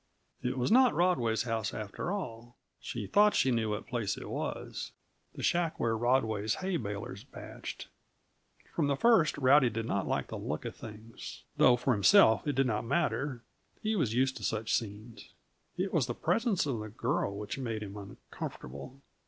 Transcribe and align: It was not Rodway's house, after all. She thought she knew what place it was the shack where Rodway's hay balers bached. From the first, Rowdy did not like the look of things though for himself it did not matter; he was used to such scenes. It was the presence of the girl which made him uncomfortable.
It 0.41 0.57
was 0.57 0.71
not 0.71 0.95
Rodway's 0.95 1.43
house, 1.43 1.75
after 1.75 2.11
all. 2.11 2.55
She 2.79 3.05
thought 3.05 3.35
she 3.35 3.51
knew 3.51 3.69
what 3.69 3.85
place 3.85 4.17
it 4.17 4.27
was 4.31 4.93
the 5.35 5.43
shack 5.43 5.79
where 5.79 5.95
Rodway's 5.95 6.55
hay 6.55 6.77
balers 6.77 7.23
bached. 7.23 7.87
From 8.73 8.87
the 8.87 8.95
first, 8.95 9.37
Rowdy 9.37 9.69
did 9.69 9.85
not 9.85 10.07
like 10.07 10.29
the 10.29 10.39
look 10.39 10.65
of 10.65 10.75
things 10.75 11.43
though 11.57 11.75
for 11.75 11.93
himself 11.93 12.47
it 12.47 12.55
did 12.55 12.65
not 12.65 12.83
matter; 12.83 13.43
he 13.83 13.95
was 13.95 14.11
used 14.15 14.35
to 14.37 14.43
such 14.43 14.73
scenes. 14.73 15.29
It 15.77 15.93
was 15.93 16.07
the 16.07 16.15
presence 16.15 16.65
of 16.65 16.79
the 16.79 16.89
girl 16.89 17.37
which 17.37 17.59
made 17.59 17.83
him 17.83 17.95
uncomfortable. 17.95 19.01